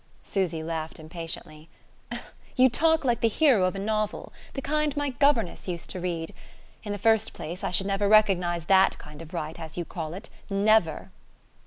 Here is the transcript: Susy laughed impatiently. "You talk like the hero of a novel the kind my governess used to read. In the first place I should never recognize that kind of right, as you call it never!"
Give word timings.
Susy 0.23 0.63
laughed 0.63 0.97
impatiently. 0.99 1.69
"You 2.55 2.71
talk 2.71 3.05
like 3.05 3.21
the 3.21 3.27
hero 3.27 3.65
of 3.65 3.75
a 3.75 3.77
novel 3.77 4.33
the 4.55 4.59
kind 4.63 4.97
my 4.97 5.09
governess 5.11 5.67
used 5.67 5.91
to 5.91 5.99
read. 5.99 6.33
In 6.83 6.91
the 6.91 6.97
first 6.97 7.33
place 7.33 7.63
I 7.63 7.69
should 7.69 7.85
never 7.85 8.07
recognize 8.09 8.65
that 8.65 8.97
kind 8.97 9.21
of 9.21 9.31
right, 9.31 9.59
as 9.59 9.77
you 9.77 9.85
call 9.85 10.15
it 10.15 10.31
never!" 10.49 11.11